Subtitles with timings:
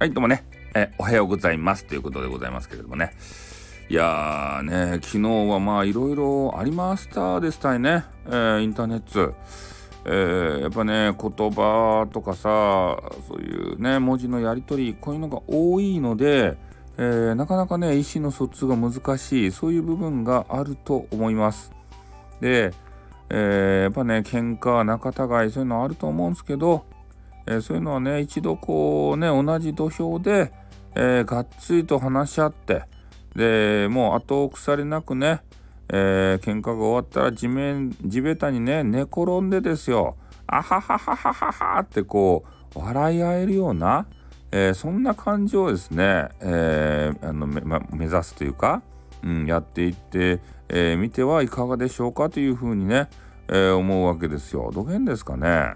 [0.00, 1.84] はいどうもね、えおはようございます。
[1.84, 3.12] ということでございますけれどもね。
[3.90, 9.34] いやーね昨日はまあいろいろありましたでしたいね、えー、インターネット。
[10.06, 16.56] えー、やっぱね言葉とかさそういうね文字のやり取りこういうのが多いので、
[16.96, 21.72] えー、なかなかね意思の疎通が難しいそういう部分があると思います。
[22.40, 22.72] で、
[23.28, 26.86] えー、やっぱね喧嘩仲違いそういうのあると思うんですけど、
[27.50, 30.52] え、そういうのはね一度こうね同じ土俵で、
[30.94, 32.84] え、がっつりと話し合って
[33.36, 35.42] でもう後を腐れなくね
[35.92, 42.44] えー、喧嘩が終わったら地面地べたにね寝転んでですよあははははははってこ
[42.76, 44.06] う笑い合えるような、
[44.52, 48.82] えー、そんな感じをですね、えー、あの、ま、目指すというか、
[49.24, 53.08] うん、やっていって、えー、みてはいかがでしょうかというふうにね、
[53.48, 54.70] え、思うわけですよ。
[54.72, 55.74] どげんですかね。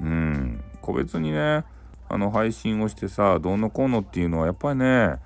[0.00, 1.64] うん、個別にね
[2.08, 5.16] あの配信をしてさどうのこうのっていうのはやっぱりね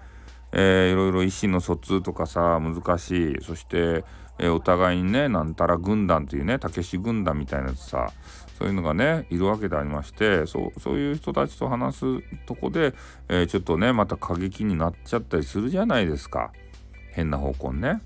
[0.58, 4.04] えー、いろいろ意思の疎通とかさ難しいそして、
[4.38, 8.10] えー、お互いにねなんたら軍団というねたけし軍団みたいなやつさ
[8.58, 12.04] そういうのがねいるわけでありましてそうそういう人たちと話す
[12.46, 12.94] とこで、
[13.28, 16.52] えー、ちょっとねまた過激になっちゃったりするじゃないですか
[17.12, 18.00] 変な方向にね。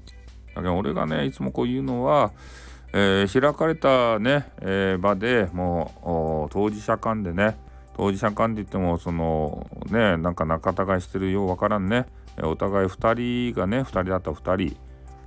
[0.55, 2.33] だけど俺がねいつもこう言うのは、
[2.93, 7.57] えー、開かれたね、えー、場でもう当事者間でね
[7.97, 12.07] 当事者間って言ってもそのねなんか仲違いしてるようわからんね。
[12.43, 14.77] お互い2人がね2人だったら2人、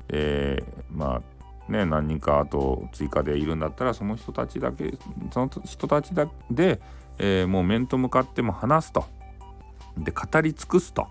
[0.09, 1.22] えー、ま
[1.67, 4.94] あね何人かあと追加でいるんだったらその人たちだけ
[5.31, 6.81] その人たちだで、
[7.20, 9.05] え、もう面と向かっても話すと。
[9.98, 11.08] で語り尽くすと。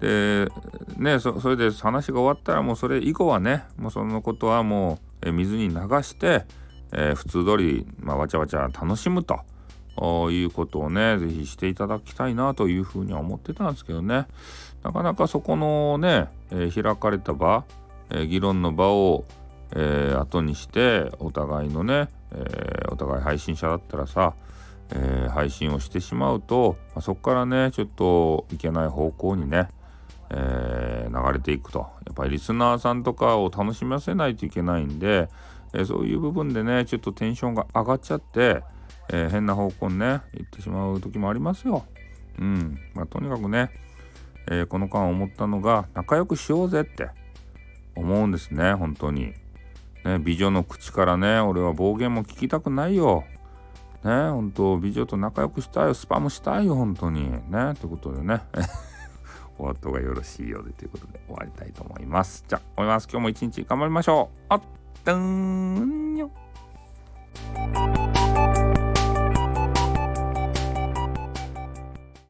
[0.00, 0.48] で
[0.96, 6.44] ねそれで話が終わったらもうそれ以後はねもうそのことはもう、え水に流して、
[6.92, 9.40] えー、普通通り、まあ、わちゃわちゃ楽しむと。
[10.30, 14.26] いうことをね、是非していただきたいなというふうには思ってたんですけどね。
[14.82, 17.64] なかなかそこのね、えー、開かれた場、
[18.10, 19.24] え、議論の場を、
[19.76, 24.34] え、後にしてお互いのね、えお互い配信者だったらさ、
[24.94, 29.68] え配信をしてしまうと、まあ、そこからねちょっといけない方向にね、
[30.34, 35.28] え流れていくとやっぱりリスナーさんとかを楽しませないといけないんで、
[35.74, 38.62] えそういう部分でねちょっとテンションが上がっちゃって、
[39.10, 41.84] え変な方向にね行ってしまう時もありますよ。
[42.38, 43.70] うんまあ、とにかくね
[44.50, 47.10] え、この間思ったのが仲良くしようぜって
[47.94, 49.34] 思うんですね本当に。
[50.04, 53.24] ね美女の口からね俺は暴言も聞きたくないよ。
[54.04, 57.30] ね本当美女と仲良くしたいよスパムしたいよ本当に。
[57.30, 58.40] ねということでね
[59.58, 62.44] お後がよろしいようでということで終わりたいと思います。
[62.48, 64.44] じゃあ終わります今日も一日頑張りましょう。
[64.48, 64.62] あっ、
[65.04, 66.01] とん。